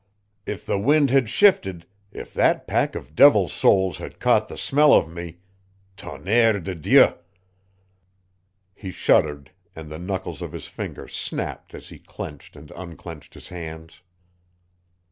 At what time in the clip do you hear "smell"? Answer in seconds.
4.57-4.95